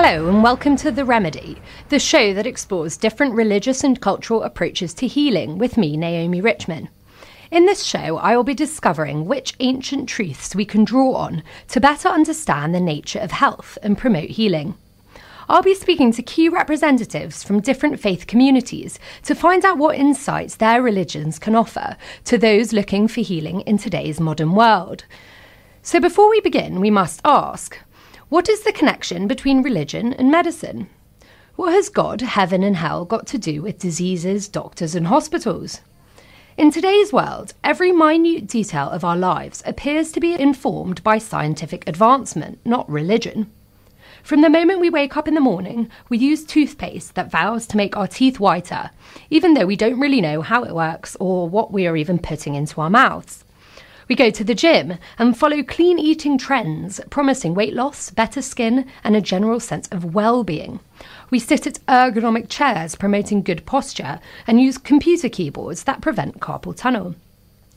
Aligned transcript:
Hello, 0.00 0.28
and 0.28 0.44
welcome 0.44 0.76
to 0.76 0.92
The 0.92 1.04
Remedy, 1.04 1.60
the 1.88 1.98
show 1.98 2.32
that 2.32 2.46
explores 2.46 2.96
different 2.96 3.34
religious 3.34 3.82
and 3.82 4.00
cultural 4.00 4.44
approaches 4.44 4.94
to 4.94 5.08
healing 5.08 5.58
with 5.58 5.76
me, 5.76 5.96
Naomi 5.96 6.40
Richman. 6.40 6.88
In 7.50 7.66
this 7.66 7.82
show, 7.82 8.16
I 8.18 8.36
will 8.36 8.44
be 8.44 8.54
discovering 8.54 9.24
which 9.24 9.54
ancient 9.58 10.08
truths 10.08 10.54
we 10.54 10.64
can 10.64 10.84
draw 10.84 11.14
on 11.14 11.42
to 11.70 11.80
better 11.80 12.08
understand 12.08 12.72
the 12.72 12.80
nature 12.80 13.18
of 13.18 13.32
health 13.32 13.76
and 13.82 13.98
promote 13.98 14.30
healing. 14.30 14.76
I'll 15.48 15.62
be 15.62 15.74
speaking 15.74 16.12
to 16.12 16.22
key 16.22 16.48
representatives 16.48 17.42
from 17.42 17.60
different 17.60 17.98
faith 17.98 18.28
communities 18.28 19.00
to 19.24 19.34
find 19.34 19.64
out 19.64 19.78
what 19.78 19.96
insights 19.96 20.54
their 20.54 20.80
religions 20.80 21.40
can 21.40 21.56
offer 21.56 21.96
to 22.26 22.38
those 22.38 22.72
looking 22.72 23.08
for 23.08 23.20
healing 23.20 23.62
in 23.62 23.78
today's 23.78 24.20
modern 24.20 24.54
world. 24.54 25.06
So, 25.82 25.98
before 25.98 26.30
we 26.30 26.40
begin, 26.40 26.80
we 26.80 26.90
must 26.90 27.20
ask 27.24 27.80
what 28.28 28.46
is 28.46 28.60
the 28.60 28.72
connection 28.72 29.26
between 29.26 29.62
religion 29.62 30.12
and 30.12 30.30
medicine? 30.30 30.86
What 31.56 31.72
has 31.72 31.88
God, 31.88 32.20
heaven, 32.20 32.62
and 32.62 32.76
hell 32.76 33.06
got 33.06 33.26
to 33.28 33.38
do 33.38 33.62
with 33.62 33.78
diseases, 33.78 34.48
doctors, 34.48 34.94
and 34.94 35.06
hospitals? 35.06 35.80
In 36.58 36.70
today's 36.70 37.10
world, 37.10 37.54
every 37.64 37.90
minute 37.90 38.46
detail 38.46 38.90
of 38.90 39.02
our 39.02 39.16
lives 39.16 39.62
appears 39.64 40.12
to 40.12 40.20
be 40.20 40.34
informed 40.34 41.02
by 41.02 41.16
scientific 41.16 41.88
advancement, 41.88 42.58
not 42.66 42.90
religion. 42.90 43.50
From 44.22 44.42
the 44.42 44.50
moment 44.50 44.80
we 44.80 44.90
wake 44.90 45.16
up 45.16 45.26
in 45.26 45.34
the 45.34 45.40
morning, 45.40 45.90
we 46.10 46.18
use 46.18 46.44
toothpaste 46.44 47.14
that 47.14 47.30
vows 47.30 47.66
to 47.68 47.78
make 47.78 47.96
our 47.96 48.06
teeth 48.06 48.38
whiter, 48.38 48.90
even 49.30 49.54
though 49.54 49.64
we 49.64 49.76
don't 49.76 49.98
really 49.98 50.20
know 50.20 50.42
how 50.42 50.64
it 50.64 50.74
works 50.74 51.16
or 51.18 51.48
what 51.48 51.72
we 51.72 51.86
are 51.86 51.96
even 51.96 52.18
putting 52.18 52.56
into 52.56 52.78
our 52.82 52.90
mouths. 52.90 53.44
We 54.08 54.14
go 54.14 54.30
to 54.30 54.42
the 54.42 54.54
gym 54.54 54.94
and 55.18 55.36
follow 55.36 55.62
clean 55.62 55.98
eating 55.98 56.38
trends, 56.38 56.98
promising 57.10 57.54
weight 57.54 57.74
loss, 57.74 58.08
better 58.08 58.40
skin, 58.40 58.86
and 59.04 59.14
a 59.14 59.20
general 59.20 59.60
sense 59.60 59.86
of 59.88 60.14
well 60.14 60.44
being. 60.44 60.80
We 61.30 61.38
sit 61.38 61.66
at 61.66 61.84
ergonomic 61.86 62.48
chairs, 62.48 62.94
promoting 62.94 63.42
good 63.42 63.66
posture, 63.66 64.18
and 64.46 64.60
use 64.60 64.78
computer 64.78 65.28
keyboards 65.28 65.84
that 65.84 66.00
prevent 66.00 66.40
carpal 66.40 66.74
tunnel. 66.74 67.16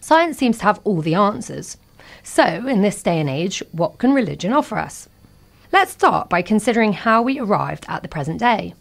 Science 0.00 0.38
seems 0.38 0.58
to 0.58 0.64
have 0.64 0.80
all 0.84 1.02
the 1.02 1.14
answers. 1.14 1.76
So, 2.22 2.44
in 2.44 2.82
this 2.82 3.02
day 3.02 3.18
and 3.18 3.28
age, 3.28 3.62
what 3.72 3.98
can 3.98 4.12
religion 4.12 4.52
offer 4.52 4.78
us? 4.78 5.08
Let's 5.72 5.92
start 5.92 6.28
by 6.28 6.42
considering 6.42 6.92
how 6.92 7.22
we 7.22 7.40
arrived 7.40 7.86
at 7.88 8.02
the 8.02 8.08
present 8.08 8.38
day. 8.38 8.74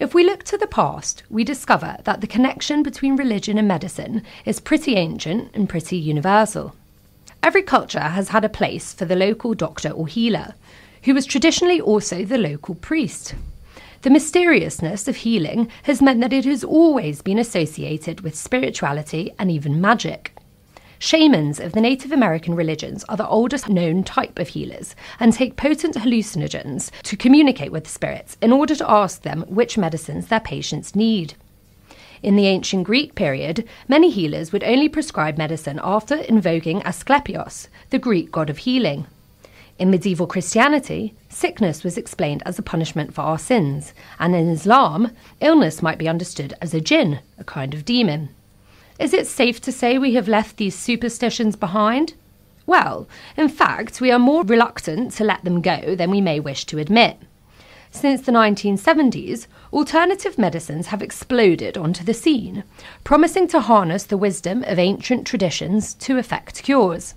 If 0.00 0.14
we 0.14 0.22
look 0.22 0.44
to 0.44 0.56
the 0.56 0.68
past, 0.68 1.24
we 1.28 1.42
discover 1.42 1.96
that 2.04 2.20
the 2.20 2.28
connection 2.28 2.84
between 2.84 3.16
religion 3.16 3.58
and 3.58 3.66
medicine 3.66 4.22
is 4.44 4.60
pretty 4.60 4.94
ancient 4.94 5.50
and 5.54 5.68
pretty 5.68 5.96
universal. 5.96 6.76
Every 7.42 7.62
culture 7.62 7.98
has 7.98 8.28
had 8.28 8.44
a 8.44 8.48
place 8.48 8.92
for 8.92 9.06
the 9.06 9.16
local 9.16 9.54
doctor 9.54 9.90
or 9.90 10.06
healer, 10.06 10.54
who 11.02 11.14
was 11.14 11.26
traditionally 11.26 11.80
also 11.80 12.24
the 12.24 12.38
local 12.38 12.76
priest. 12.76 13.34
The 14.02 14.10
mysteriousness 14.10 15.08
of 15.08 15.16
healing 15.16 15.68
has 15.82 16.00
meant 16.00 16.20
that 16.20 16.32
it 16.32 16.44
has 16.44 16.62
always 16.62 17.20
been 17.20 17.38
associated 17.38 18.20
with 18.20 18.36
spirituality 18.36 19.32
and 19.36 19.50
even 19.50 19.80
magic. 19.80 20.32
Shamans 21.00 21.60
of 21.60 21.72
the 21.72 21.80
Native 21.80 22.10
American 22.10 22.56
religions 22.56 23.04
are 23.08 23.16
the 23.16 23.28
oldest 23.28 23.68
known 23.68 24.02
type 24.02 24.38
of 24.38 24.48
healers 24.48 24.96
and 25.20 25.32
take 25.32 25.56
potent 25.56 25.94
hallucinogens 25.94 26.90
to 27.02 27.16
communicate 27.16 27.70
with 27.70 27.84
the 27.84 27.90
spirits 27.90 28.36
in 28.42 28.52
order 28.52 28.74
to 28.74 28.90
ask 28.90 29.22
them 29.22 29.44
which 29.46 29.78
medicines 29.78 30.26
their 30.26 30.40
patients 30.40 30.96
need. 30.96 31.34
In 32.20 32.34
the 32.34 32.48
ancient 32.48 32.82
Greek 32.82 33.14
period, 33.14 33.64
many 33.86 34.10
healers 34.10 34.50
would 34.50 34.64
only 34.64 34.88
prescribe 34.88 35.38
medicine 35.38 35.78
after 35.84 36.16
invoking 36.16 36.80
Asclepios, 36.80 37.68
the 37.90 38.00
Greek 38.00 38.32
god 38.32 38.50
of 38.50 38.58
healing. 38.58 39.06
In 39.78 39.90
medieval 39.90 40.26
Christianity, 40.26 41.14
sickness 41.28 41.84
was 41.84 41.96
explained 41.96 42.42
as 42.44 42.58
a 42.58 42.62
punishment 42.62 43.14
for 43.14 43.20
our 43.20 43.38
sins, 43.38 43.94
and 44.18 44.34
in 44.34 44.48
Islam, 44.48 45.12
illness 45.40 45.80
might 45.80 45.98
be 45.98 46.08
understood 46.08 46.54
as 46.60 46.74
a 46.74 46.80
jinn, 46.80 47.20
a 47.38 47.44
kind 47.44 47.72
of 47.72 47.84
demon. 47.84 48.30
Is 48.98 49.14
it 49.14 49.28
safe 49.28 49.60
to 49.60 49.70
say 49.70 49.96
we 49.96 50.14
have 50.14 50.26
left 50.26 50.56
these 50.56 50.74
superstitions 50.74 51.54
behind? 51.54 52.14
Well, 52.66 53.06
in 53.36 53.48
fact, 53.48 54.00
we 54.00 54.10
are 54.10 54.18
more 54.18 54.42
reluctant 54.42 55.12
to 55.12 55.24
let 55.24 55.44
them 55.44 55.62
go 55.62 55.94
than 55.94 56.10
we 56.10 56.20
may 56.20 56.40
wish 56.40 56.64
to 56.66 56.78
admit. 56.78 57.16
Since 57.90 58.22
the 58.22 58.32
1970s, 58.32 59.46
alternative 59.72 60.36
medicines 60.36 60.88
have 60.88 61.00
exploded 61.00 61.78
onto 61.78 62.04
the 62.04 62.12
scene, 62.12 62.64
promising 63.04 63.48
to 63.48 63.60
harness 63.60 64.04
the 64.04 64.18
wisdom 64.18 64.64
of 64.64 64.78
ancient 64.78 65.26
traditions 65.26 65.94
to 65.94 66.18
effect 66.18 66.62
cures. 66.62 67.14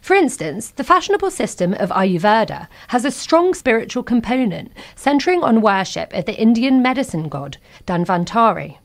For 0.00 0.14
instance, 0.14 0.70
the 0.70 0.82
fashionable 0.82 1.30
system 1.30 1.74
of 1.74 1.90
Ayurveda 1.90 2.66
has 2.88 3.04
a 3.04 3.10
strong 3.10 3.54
spiritual 3.54 4.02
component 4.02 4.72
centering 4.96 5.44
on 5.44 5.60
worship 5.60 6.12
of 6.12 6.24
the 6.24 6.34
Indian 6.40 6.82
medicine 6.82 7.28
god 7.28 7.58
Dhanvantari. 7.86 8.78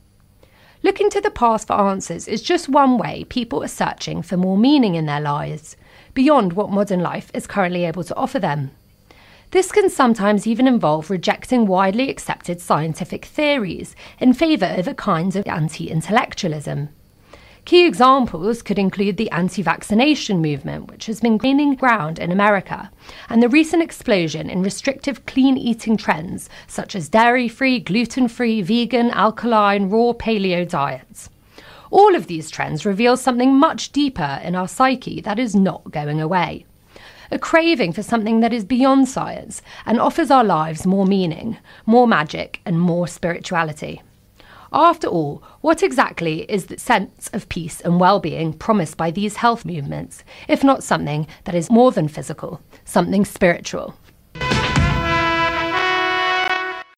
Looking 0.83 1.09
to 1.09 1.21
the 1.21 1.31
past 1.31 1.67
for 1.67 1.73
answers 1.73 2.27
is 2.27 2.41
just 2.41 2.69
one 2.69 2.97
way 2.97 3.23
people 3.23 3.63
are 3.63 3.67
searching 3.67 4.21
for 4.21 4.37
more 4.37 4.57
meaning 4.57 4.93
in 4.95 5.07
their 5.07 5.19
lives, 5.19 5.75
beyond 6.13 6.53
what 6.53 6.69
modern 6.69 6.99
life 6.99 7.31
is 7.33 7.47
currently 7.47 7.85
able 7.85 8.03
to 8.03 8.15
offer 8.15 8.37
them. 8.37 8.71
This 9.51 9.71
can 9.71 9.89
sometimes 9.89 10.45
even 10.45 10.67
involve 10.67 11.09
rejecting 11.09 11.65
widely 11.65 12.09
accepted 12.09 12.61
scientific 12.61 13.25
theories 13.25 13.95
in 14.19 14.33
favour 14.33 14.75
of 14.77 14.87
a 14.87 14.93
kind 14.93 15.35
of 15.35 15.47
anti 15.47 15.89
intellectualism. 15.89 16.89
Key 17.67 17.85
examples 17.85 18.61
could 18.61 18.79
include 18.79 19.17
the 19.17 19.29
anti 19.31 19.61
vaccination 19.61 20.41
movement, 20.41 20.89
which 20.89 21.05
has 21.07 21.19
been 21.19 21.37
gaining 21.37 21.75
ground 21.75 22.17
in 22.17 22.31
America, 22.31 22.89
and 23.27 23.43
the 23.43 23.49
recent 23.49 23.83
explosion 23.83 24.49
in 24.49 24.63
restrictive 24.63 25.25
clean 25.25 25.57
eating 25.57 25.97
trends 25.97 26.49
such 26.65 26.95
as 26.95 27.09
dairy 27.09 27.49
free, 27.49 27.81
gluten 27.81 28.29
free, 28.29 28.61
vegan, 28.61 29.09
alkaline, 29.09 29.89
raw 29.89 30.13
paleo 30.13 30.65
diets. 30.65 31.29
All 31.91 32.15
of 32.15 32.27
these 32.27 32.49
trends 32.49 32.85
reveal 32.85 33.17
something 33.17 33.53
much 33.53 33.91
deeper 33.91 34.39
in 34.41 34.55
our 34.55 34.69
psyche 34.69 35.19
that 35.19 35.37
is 35.37 35.53
not 35.53 35.91
going 35.91 36.21
away. 36.21 36.65
A 37.31 37.37
craving 37.37 37.91
for 37.91 38.01
something 38.01 38.39
that 38.39 38.53
is 38.53 38.63
beyond 38.63 39.09
science 39.09 39.61
and 39.85 39.99
offers 39.99 40.31
our 40.31 40.45
lives 40.45 40.85
more 40.85 41.05
meaning, 41.05 41.57
more 41.85 42.07
magic, 42.07 42.61
and 42.65 42.79
more 42.79 43.09
spirituality. 43.09 44.01
After 44.73 45.07
all, 45.07 45.41
what 45.61 45.81
exactly 45.81 46.41
is 46.51 46.65
the 46.65 46.77
sense 46.77 47.29
of 47.33 47.47
peace 47.49 47.79
and 47.81 47.99
well 47.99 48.19
being 48.19 48.53
promised 48.53 48.97
by 48.97 49.11
these 49.11 49.37
health 49.37 49.65
movements, 49.65 50.23
if 50.47 50.63
not 50.63 50.83
something 50.83 51.27
that 51.45 51.55
is 51.55 51.69
more 51.69 51.91
than 51.91 52.07
physical, 52.07 52.61
something 52.83 53.23
spiritual? 53.23 53.95